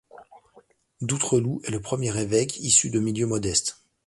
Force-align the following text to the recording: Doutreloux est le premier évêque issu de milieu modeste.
Doutreloux 1.01 1.61
est 1.63 1.69
le 1.69 1.79
premier 1.79 2.19
évêque 2.19 2.57
issu 2.57 2.89
de 2.89 2.99
milieu 2.99 3.27
modeste. 3.27 3.83